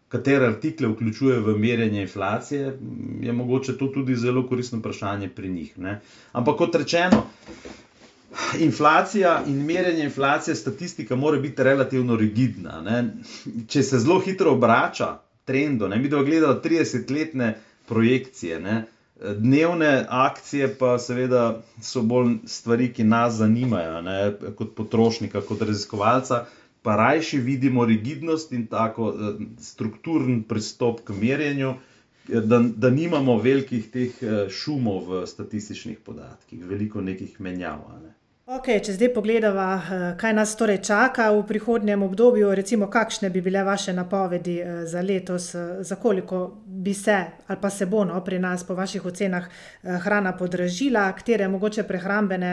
[0.10, 2.74] katere artikle vključuje v merjenje inflacije,
[3.22, 5.78] je mogoče to tudi zelo koristno vprašanje pri njih.
[5.78, 6.00] Ne?
[6.34, 7.24] Ampak kot rečeno,
[8.60, 12.82] Inflacija in merjenje inflacije, statistika mora biti relativno rigidna.
[12.82, 12.98] Ne?
[13.68, 15.08] Če se zelo hitro obrača,
[15.46, 15.88] trendu.
[15.88, 16.00] Ne?
[16.00, 17.54] Mi smo gledali 30-letne
[17.88, 18.60] projekcije.
[18.60, 18.86] Ne?
[19.16, 24.18] Dnevne akcije pa seveda so bolj stvari, ki nas zanimajo, ne?
[24.58, 26.46] kot potrošnika, kot raziskovalca.
[26.82, 29.14] Pa rajši vidimo rigidnost in tako
[29.60, 31.74] strukturen pristop k merjenju,
[32.28, 34.20] da, da nimamo velikih teh
[34.52, 37.82] šumov v statističnih podatkih, veliko nekih menjav.
[38.04, 38.14] Ne?
[38.46, 39.64] Okay, če zdaj pogledamo,
[40.22, 45.48] kaj nas torej čaka v prihodnjem obdobju, recimo, kakšne bi bile vaše napovedi za letos,
[45.82, 47.16] za koliko bi se
[47.48, 49.50] ali pa se bo no, pri nas, po vaših ocenah,
[49.82, 52.52] hrana podražila, katere mogoče prehrambne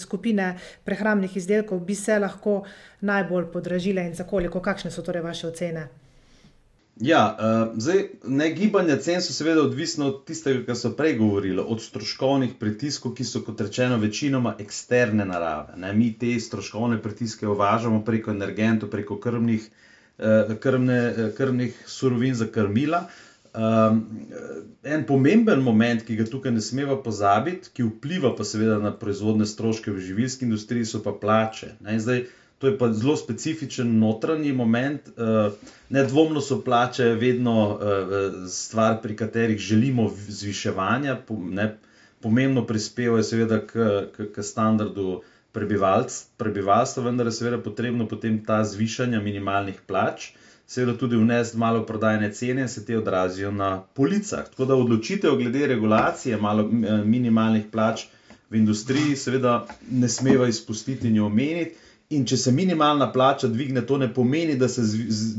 [0.00, 2.62] skupine prehrambnih izdelkov bi se lahko
[3.00, 5.90] najbolj podražile in za koliko, kakšne so torej vaše ocene?
[7.00, 7.36] Ja,
[7.72, 11.80] uh, zdaj, ne, gibanja cen so seveda odvisna od tistega, kar so prej govorili, od
[11.80, 15.78] stroškovnih pritiskov, ki so, kot rečeno, večinoma eksterne narave.
[15.80, 15.94] Ne.
[15.96, 19.64] Mi te stroškovne pritiske uvažamo preko energentov, preko krmnih,
[20.18, 23.06] uh, krmne, krmnih surovin za krmila.
[23.52, 24.04] Um,
[24.84, 29.48] en pomemben moment, ki ga tukaj ne smemo pozabiti, ki vpliva pa seveda na proizvodne
[29.48, 31.74] stroške v živilski industriji, so pa plače.
[31.80, 31.96] Ne.
[32.00, 32.26] Zdaj,
[32.62, 35.08] To je pa zelo specifičen notranji moment.
[35.08, 35.50] Eh,
[35.90, 41.16] nedvomno so plače vedno eh, stvar, pri katerih želimo zviševanja,
[41.50, 41.66] ne,
[42.20, 43.72] pomembno prispevajo seveda k,
[44.14, 45.22] k, k standardu
[46.38, 50.30] prebivalstva, vendar je seveda potrebno potem ta zvišanja minimalnih plač,
[50.66, 54.46] seveda tudi vnesti malo prodajne cene in se te odrazijo na policah.
[54.54, 58.06] Tako da odločitev glede regulacije malo eh, minimalnih plač
[58.50, 61.81] v industriji seveda ne smeva izpustiti in jo omeniti.
[62.12, 64.82] In če se minimalna plača dvigne, to ne pomeni, da se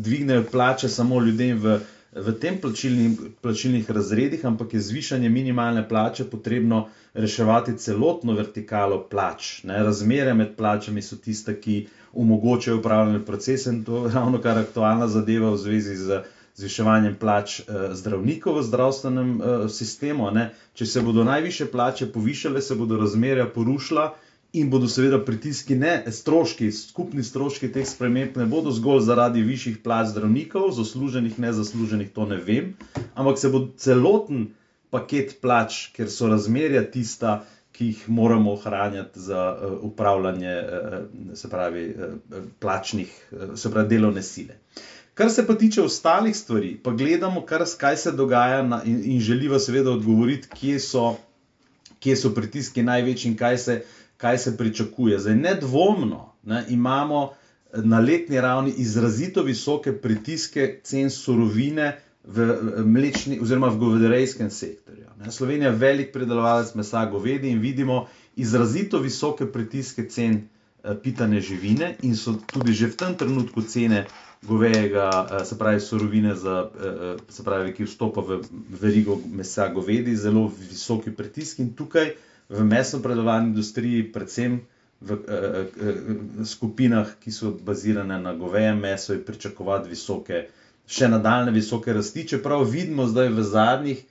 [0.01, 1.77] dvignejo plače samo ljudem v,
[2.15, 9.63] v tem plačilnih, plačilnih razredih, ampak je zvišanje minimalne plače potrebno reševati celotno vertikalo plač.
[9.63, 9.83] Ne?
[9.83, 15.07] Razmere med plačami so tiste, ki omogočajo upravljanje procesa in to je ravno kar aktualna
[15.07, 16.23] zadeva v zvezi z.
[16.53, 20.27] Zviševanjem plač eh, zdravnikov v zdravstvenem eh, sistemu.
[20.31, 20.51] Ne?
[20.77, 24.11] Če se bodo najviše plače povišale, se bodo razmerja porušila,
[24.53, 29.79] in bodo seveda pritiski, ne stroški, skupni stroški teh sprememb ne bodo zgolj zaradi višjih
[29.81, 32.75] plač zdravnikov, zasluženih, ne zasluženih, to ne vem,
[33.17, 34.51] ampak se bo celoten
[34.93, 37.39] paket plač, ker so razmerja tista,
[37.73, 40.99] ki jih moramo ohranjati za uh, upravljanje, uh,
[41.33, 44.59] se pravi, uh, plačnih, uh, se pravi, delovne sile.
[45.17, 49.19] Kar se pa tiče ostalih stvari, pa gledamo, kar, kaj se dogaja na, in, in
[49.21, 51.15] želiva seveda odgovoriti, kje so,
[51.99, 53.81] kje so pritiski največji in kaj se
[54.17, 55.19] kaj se pričakuje.
[55.19, 57.29] Zdaj, nedvomno ne, imamo
[57.73, 62.45] eh, na letni ravni izrazito visoke pritiske cen surovine v
[62.85, 65.05] mlečni oziroma v govedarejskem sektorju.
[65.19, 65.31] Ne.
[65.31, 70.37] Slovenija je velik predelovalec mesa govedi in vidimo izrazito visoke pritiske cen
[70.83, 74.05] eh, pitane živine in so tudi že v tem trenutku cene
[74.41, 76.69] govejega, eh, se pravi surovine, za,
[77.29, 78.41] se pravi, ki vstopa v
[78.81, 82.11] verigo mesa govedi, zelo visoki pritisk in tukaj
[82.49, 84.61] v mesno-predelovalni industriji, predvsem
[85.03, 90.45] v eh, eh, skupinah, ki so bazirane na govejem mesu, je pričakovati visoke,
[90.87, 92.27] še nadaljne visoke rasti.
[92.27, 94.03] Čeprav vidimo zdaj v zadnjih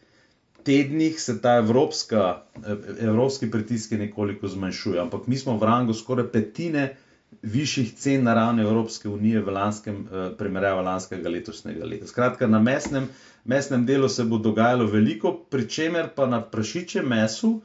[0.62, 6.28] tednih, se ta evropska, eh, evropski pritisk nekoliko zmanjšuje, ampak mi smo v rangu skoraj
[6.28, 6.96] petine.
[7.42, 12.06] Višjih cen na ravni Evropske unije v lanskem, eh, primerjavi lanskega letošnjega leta.
[12.06, 13.08] Skratka, na mesnem,
[13.44, 17.62] mesnem delu se bo dogajalo veliko, pri čemer pa na prašičjem mesu,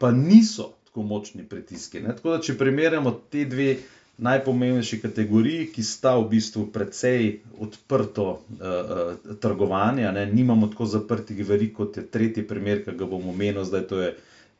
[0.00, 2.00] pa niso tako močni pritiski.
[2.00, 2.16] Ne?
[2.16, 3.74] Tako da, če primerjamo te dve
[4.20, 7.28] najpomembnejši kategoriji, ki sta v bistvu precej
[7.60, 10.26] odprto uh, trgovanje, ne?
[10.32, 14.10] nimamo tako zaprtih verik, kot je tretji primer, ki ga bomo omenili, zdaj to je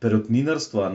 [0.01, 0.87] perutninarstvo.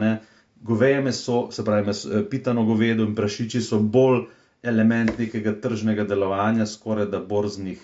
[0.66, 4.24] Goveje meso, se pravi, meso, eh, pitano govedo in prašiči so bolj
[4.66, 7.84] element nekega tržnega delovanja, skoraj da borznih,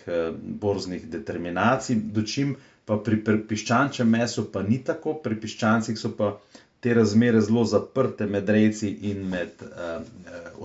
[0.64, 6.36] borznih determinacij, dočim pa pri piščančjem mesu pa ni tako, pri piščancih so pa
[6.82, 10.02] te razmere zelo zaprte med rejci in med uh,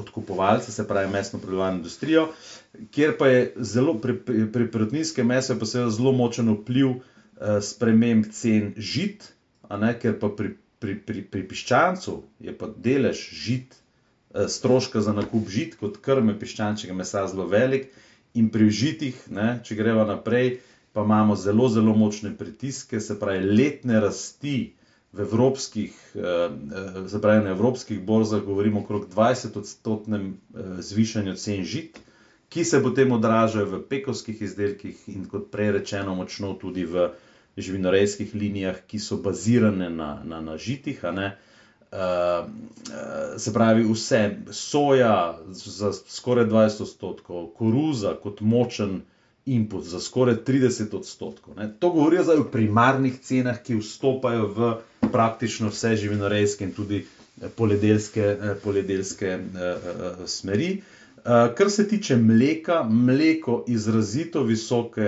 [0.00, 2.31] odkupovalci, se pravi, mesno predelovalno industrijo,
[2.90, 7.02] kjer pa je zelo pri, pri, pri protninskem mesu pa seveda zelo močen vpliv uh,
[7.62, 9.29] sprememb cen žit,
[9.68, 12.16] ne, ker pa pri, pri, pri, pri piščancu
[12.48, 17.90] je pa delež žit, uh, stroška za nakup žit kot krme piščančjega mesa zelo velik
[18.37, 20.57] in pri žitih, ne, če greva naprej,
[20.96, 24.72] pa imamo zelo, zelo močne pritiske, se pravi, letne rasti
[25.12, 26.48] v evropskih, eh,
[27.09, 31.98] se pravi, na evropskih borzah, govorimo okrog 20-odstotnem eh, zvišanju cen žit,
[32.48, 37.11] ki se potem odražajo v pekovskih izdelkih in kot prej rečeno, močno tudi v
[37.56, 41.04] živinorejskih linijah, ki so bazirane na, na, na žitih.
[41.04, 42.48] Uh,
[43.38, 49.00] se pravi, vse, soja za skoraj 20 odstotkov, koruza kot močen
[49.46, 51.54] input za skoraj 30 odstotkov.
[51.56, 51.70] Ne.
[51.78, 54.72] To govorijo zdaj o primarnih cenah, ki vstopajo v
[55.12, 60.82] praktično vse živinorejske in tudi eh, poljedelske, eh, poljedelske uh, smeri.
[61.16, 61.22] Uh,
[61.54, 65.06] kar se tiče mleka, mleko izrazito visoke,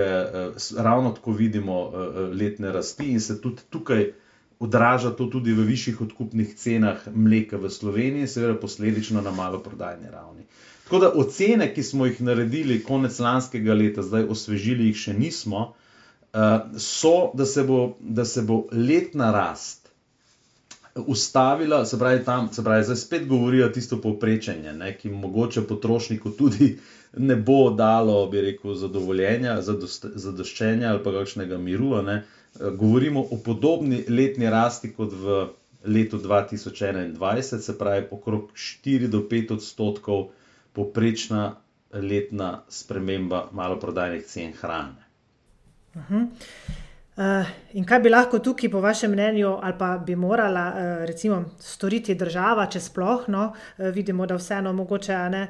[0.77, 1.93] ravno tako vidimo
[2.33, 4.13] letne rasti in se tudi tukaj
[4.61, 10.47] odraža to tudi v višjih odkupnih cenah mleka v Sloveniji, seveda posledično na maloprodajni ravni.
[10.85, 15.75] Tako da ocene, ki smo jih naredili konec lanskega leta, zdaj osvežili jih še nismo,
[16.33, 19.89] eh, so, da se bo, da se bo letna rast
[21.07, 26.31] ustavila, se pravi, tam, se pravi, zdaj spet govorijo tisto povprečenje, ne, ki mogoče potrošniku
[26.31, 26.79] tudi
[27.17, 29.61] ne bo dalo, bi rekel, zadovoljenja,
[30.15, 32.03] zadoščenja ali pa kakšnega miru.
[32.03, 32.23] Ne.
[32.55, 35.49] Govorimo o podobni letni rasti kot v
[35.85, 40.29] letu 2021, se pravi, okrog 4 do 5 odstotkov
[40.73, 41.57] poprečna
[41.93, 45.07] letna sprememba maloprodajnih cen hrane.
[45.95, 46.27] Uh -huh.
[47.19, 51.43] Uh, in kaj bi lahko tukaj, po vašem mnenju, ali pa bi morala uh, recimo,
[51.61, 55.49] storiti država, če sploh no, uh, vidimo, da vseeno mogoče ne.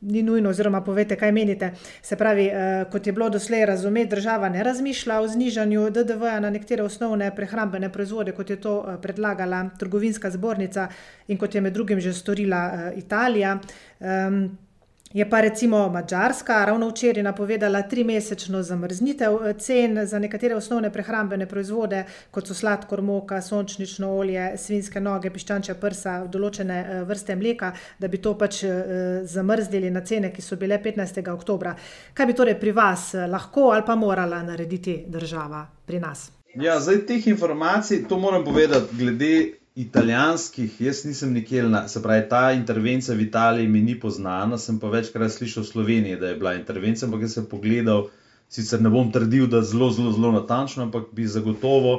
[0.00, 1.72] Ni nujno, oziroma povete, kaj menite.
[2.02, 6.50] Se pravi, eh, kot je bilo doslej razumeti, država ne razmišlja o znižanju DDV-ja na
[6.50, 10.88] nekatere osnovne prehrambene proizvode, kot je to eh, predlagala trgovinska zbornica
[11.28, 13.58] in kot je med drugim že storila eh, Italija.
[15.12, 21.46] Je pa recimo Mačarska ravno včeraj napovedala trimesečno zamrznitev eh, cen za nekatere osnovne prehrambene
[21.46, 27.72] proizvode, kot so sladkor, moka, sončnično olje, svinske noge, piščančja prsa, določene eh, vrste mleka,
[27.98, 31.22] da bi to pač eh, zamrznili na cene, ki so bile 15.
[31.32, 31.72] oktober.
[32.14, 36.28] Kaj bi torej pri vas lahko ali pa morala narediti država pri nas?
[36.60, 39.32] Ja, zdaj teh informacij, to moram povedati, glede
[39.78, 44.80] italijanskih, jaz nisem nikjer, na, se pravi, ta intervencija v Italiji mi ni poznana, sem
[44.82, 48.08] pa večkrat slišal v Sloveniji, da je bila intervencija, ampak jaz sem pogledal,
[48.50, 51.92] sicer ne bom trdil, da zelo, zelo, zelo natančno, ampak bi zagotovo,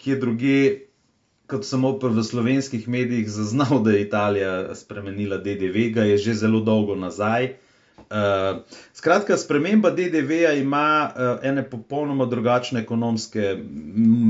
[0.00, 0.62] kje druge,
[1.52, 6.38] kot sem opr v slovenskih medijih zaznal, da je Italija spremenila DDV, ga je že
[6.46, 7.58] zelo dolgo nazaj.
[8.10, 8.60] Uh,
[8.92, 13.58] skratka, sprememba DDV-ja ima uh, ene popolnoma drugačne ekonomske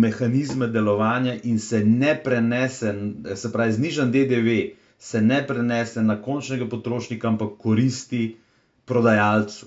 [0.02, 2.94] mehanizme delovanja in se ne prenese,
[3.34, 4.56] se pravi, znižen DDV
[4.98, 8.36] se ne prenese na končnega potrošnika, ampak koristi
[8.84, 9.66] prodajalcu.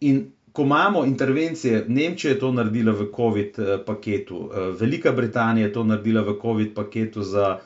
[0.00, 5.66] In ko imamo intervencije, Nemčija je to naredila v COVID uh, paketu, uh, Velika Britanija
[5.66, 7.60] je to naredila v COVID paketu za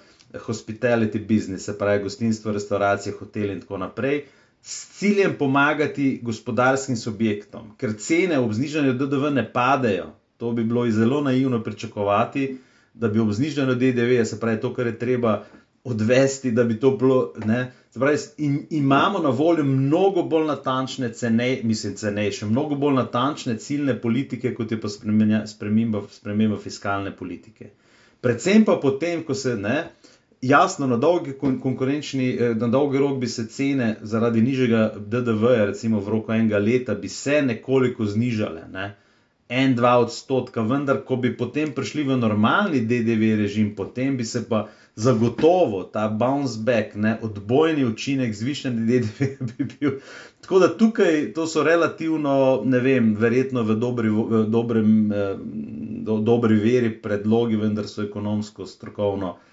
[0.47, 4.29] hospitality business, se pravi, gostinstvo, restauracije, hoteli in tako naprej
[4.63, 10.11] s ciljem pomagati gospodarskim subjektom, ker cene ob znižanju DDV ne padejo.
[10.37, 12.59] To bi bilo zelo naivno pričakovati,
[12.95, 15.45] da bi ob znižanju DDV, se pravi, to, kar je treba
[15.85, 17.33] odvesti, da bi to bilo.
[17.95, 24.01] Pravi, in, imamo na voljo mnogo bolj natančne cene, mislim, cenejše, mnogo bolj natančne ciljne
[24.01, 24.89] politike, kot je pa
[26.09, 27.71] sprememba fiskalne politike.
[28.21, 29.91] Predvsem pa potem, ko se ne
[30.43, 36.01] jasno, na dolgi konkurenčni, eh, na dolgi rok bi se cene zaradi nižjega DDV, recimo
[36.01, 38.69] v roku enega leta, bi se nekoliko znižale.
[38.73, 38.97] Ne?
[39.49, 44.49] En, dva odstotka, vendar, ko bi potem prišli v normalni DDV režim, potem bi se
[44.49, 49.99] pa zagotovo ta bounce back, ne, odbojni učinek zvišanja DDV bi bil.
[50.41, 55.37] Tako da tukaj to so relativno, ne vem, verjetno v dobri, v dobrem, eh,
[56.07, 59.35] do, dobri veri predlogi, vendar so ekonomsko, strokovno.
[59.35, 59.50] Eh,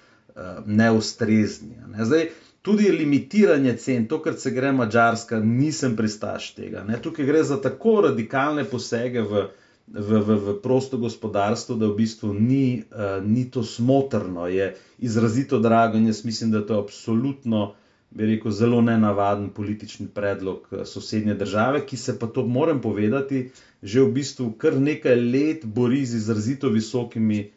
[0.65, 1.75] neustrezni.
[1.87, 2.05] Ne.
[2.05, 2.29] Zdaj,
[2.61, 6.83] tudi limitiranje cen, to, kar se gre Mačarska, nisem pristaš tega.
[6.83, 6.99] Ne.
[7.01, 9.47] Tukaj gre za tako radikalne posege v,
[9.87, 15.59] v, v, v prosto gospodarstvo, da v bistvu ni, uh, ni to smotrno, je izrazito
[15.59, 17.73] drago in jaz mislim, da to je absolutno.
[18.09, 23.49] Bi rekel, zelo nenavaden politični predlog eh, sosednje države, ki se pa to, moram povedati,
[23.83, 27.49] že v bistvu kar nekaj let bori z izrazito visokimi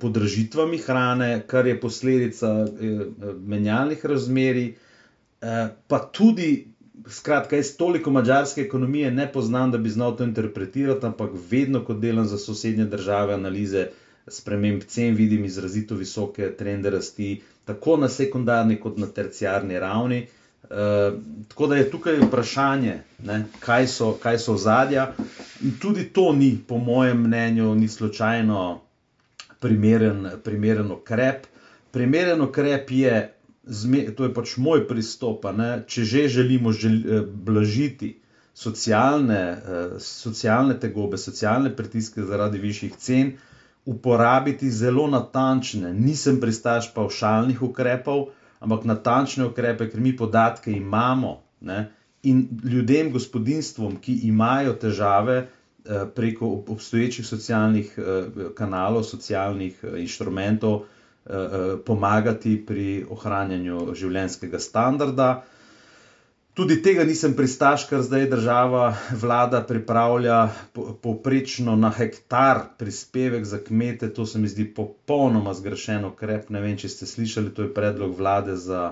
[0.00, 3.00] podražitvami hrane, kar je posledica eh,
[3.46, 4.74] menjalnih razmerij,
[5.40, 6.66] eh, pa tudi,
[7.08, 11.94] skratka, jaz toliko mačarske ekonomije ne poznam, da bi znal to interpretirati, ampak vedno, ko
[11.94, 13.88] delam za sosednje države, analize
[14.28, 20.26] sprememb cen, vidim izrazito visoke trende rasti, tako na sekundarni, kot na terciarni ravni.
[20.62, 21.18] Uh,
[21.48, 25.14] tako da je tukaj vprašanje, ne, kaj so, so zadja.
[25.62, 28.80] In tudi to ni, po mojem mnenju, ni slučajno
[29.62, 31.46] primeren, primeren ukrep.
[31.92, 33.14] Primeren ukrep je,
[34.16, 38.16] to je pač moj pristop, ne, če že želimo žel, eh, blažiti
[38.54, 43.32] socialne, eh, socialne tegobe, socialne pritiske zaradi višjih cen,
[43.86, 48.28] uporabiti zelo natančne, nisem pristaš pavšalnih ukrepov,
[48.60, 51.40] ampak natančne ukrepe, ker mi podatke imamo.
[51.62, 51.90] Ne,
[52.22, 55.48] in ljudem, gospodinstvom, ki imajo težave
[56.14, 57.94] preko obstoječih socialnih
[58.54, 60.82] kanalov, socialnih inštrumentov,
[61.86, 65.28] pomagati pri ohranjanju življenjskega standarda.
[66.52, 70.34] Tudi tega nisem pristaš, ker zdaj država, vlada pripravlja
[71.00, 74.10] povprečno na hektar prispevek za kmete.
[74.12, 76.50] To se mi zdi popolnoma zgrešen ukrep.
[76.52, 78.82] Ne vem, če ste slišali, to je predlog vlade za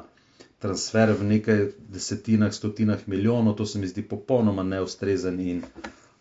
[0.59, 1.61] transfer v nekaj
[1.93, 3.59] desetinah, stotinah milijonov.
[3.61, 5.61] To se mi zdi popolnoma neustrezen in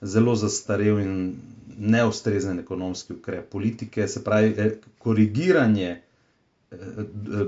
[0.01, 1.15] zelo zastarev in
[1.77, 4.07] neustrezen ekonomski ukrep politike.
[4.07, 6.01] Se pravi, eh, korigiranje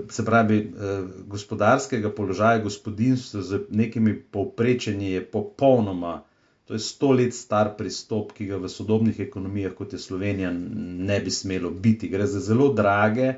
[0.09, 6.23] se pravi, eh, gospodarskega položaja gospodinstva z nekimi povprečenji je popolnoma,
[6.65, 11.19] to je sto let star pristop, ki ga v sodobnih ekonomijah, kot je Slovenija, ne
[11.19, 12.07] bi smelo biti.
[12.07, 13.33] Gre za zelo drage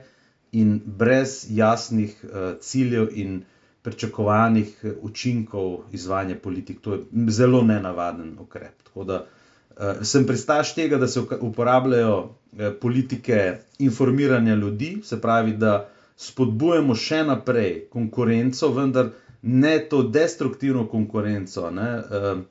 [0.51, 2.29] in brez jasnih uh,
[2.61, 3.41] ciljev in
[3.83, 6.81] pričakovanih eh, učinkov izvajanja politik.
[6.81, 8.83] To je zelo nenavaden ukrep.
[8.83, 12.17] Tako da uh, sem pristaš tega, da se uporabljajo
[12.57, 19.09] Eh, politike informiranja ljudi, se pravi, da spodbujamo še naprej konkurenco, vendar
[19.41, 21.87] ne to destruktivno konkurenco ne,
[22.19, 22.43] eh,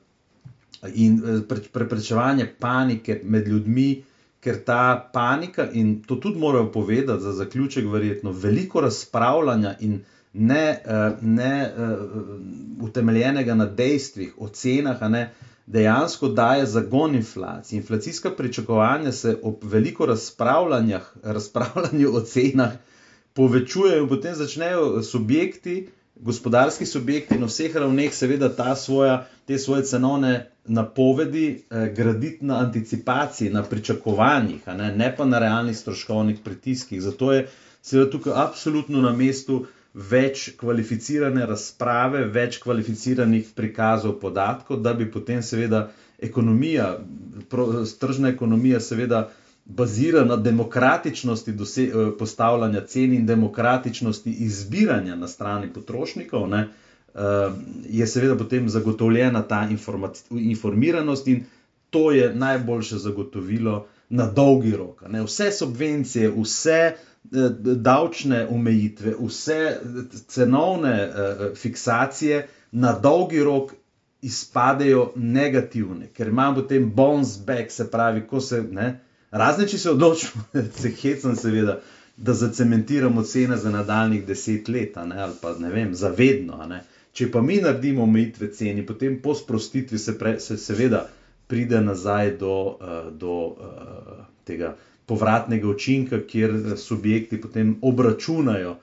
[1.05, 3.87] in preprečevanje panike med ljudmi,
[4.43, 4.81] ker ta
[5.13, 10.01] panika, in to tudi morajo povedati za zaključek, verjetno veliko razpravljanja in
[10.33, 10.81] ne,
[11.21, 11.71] ne
[12.81, 15.31] utemeljenega na dejstvih, ocenah, ne
[15.65, 17.77] dejansko daje zagon inflaciji.
[17.77, 20.05] Inflacijska pričakovanja se ob veliko
[21.23, 22.71] razpravljanju o cenah
[23.33, 30.49] povečujejo, in potem začnejo subjekti, gospodarski subjekti na vseh ravneh, seveda, svoja, te svoje cenovne
[30.65, 37.01] napovedi eh, graditi na anticipaciji, na pričakovanjih, ne, ne pa na realnih stroškovnih pritiskih.
[37.01, 37.47] Zato je
[37.81, 45.43] seveda tukaj absolutno na mestu več kvalificirane razprave, več kvalificiranih prikazov podatkov, da bi potem
[45.45, 45.87] seveda
[46.23, 46.97] ekonomija,
[48.01, 49.27] tržna ekonomija, seveda
[49.65, 57.51] bazira na demokratičnosti eh, postavljanja cen in demokratičnosti izbiranja na strani potrošnikov, ne, eh,
[57.89, 59.67] je seveda potem zagotovljena ta
[60.31, 61.45] informiranost in
[61.89, 65.03] to je najboljše zagotovilo na dolgi rok.
[65.07, 65.21] Ne.
[65.23, 69.79] Vse subvencije, vse Eh, davčne omejitve, vse
[70.27, 73.73] cenovne uh, fiksacije na dolgi rok
[74.21, 78.99] izpadejo negativne, ker imamo potem bounce back, se pravi, ko se ne,
[79.31, 80.43] razne, če se odločimo,
[80.81, 81.79] se hecam, seveda,
[82.17, 86.59] da zacementiramo cene za nadaljnih deset let, ne, ali pa ne vem, zavedno.
[86.69, 86.83] Ne.
[87.13, 91.07] Če pa mi naredimo omejitve ceni, potem po sprostitvi se, pre, se seveda
[91.47, 92.55] pride nazaj do,
[93.11, 93.33] do
[94.45, 94.75] tega
[95.05, 98.77] povratnega učinka, kjer subjekti potem obračunajo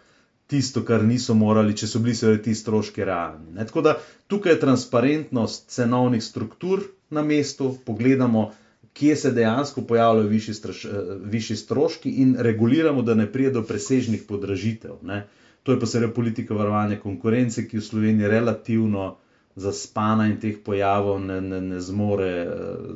[0.51, 3.53] tisto, kar niso morali, če so bili seveda ti stroški realni.
[3.55, 3.67] Ne?
[3.67, 3.95] Tako da
[4.27, 8.51] tukaj je transparentnost cenovnih struktur na mestu, pogledamo,
[8.93, 10.87] kje se dejansko pojavljajo višji, straš,
[11.31, 14.99] višji stroški in reguliramo, da ne pride do presežnih podražitev.
[15.07, 15.23] Ne?
[15.63, 19.13] To je pa seveda politika varovanja konkurence, ki v Sloveniji relativno
[19.57, 22.49] zaspana in teh pojavov ne, ne, ne, zmore,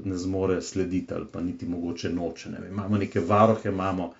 [0.05, 2.51] ne zmore slediti, ali pa niti mogoče noče.
[2.51, 2.69] Ne.
[2.71, 4.13] Imamo neke varohe, imamo,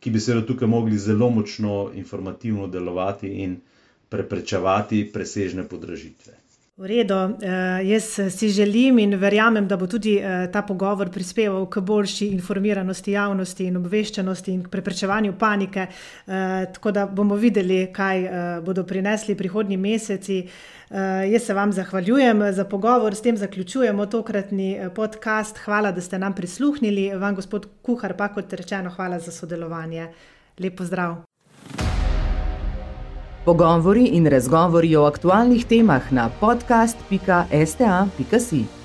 [0.00, 3.60] ki bi se tukaj mogli zelo močno informativno delovati in
[4.08, 6.45] preprečevati presežne podražitve.
[6.76, 7.30] V redu, uh,
[7.88, 13.12] jaz si želim in verjamem, da bo tudi uh, ta pogovor prispeval k boljši informiranosti
[13.12, 15.86] javnosti in obveščenosti in k preprečevanju panike.
[16.74, 18.28] Tako da bomo videli, kaj
[18.64, 20.42] bodo prinesli prihodnji meseci.
[21.32, 25.58] Jaz se vam zahvaljujem za pogovor, s tem zaključujemo tokratni podcast.
[25.64, 27.14] Hvala, da ste nam prisluhnili.
[27.14, 30.10] Vam, gospod Kuhar, pa kot rečeno, hvala za sodelovanje.
[30.60, 31.35] Lep pozdrav.
[33.46, 38.75] Pogovori in razgovori o aktualnih temah na podcast.sta.si.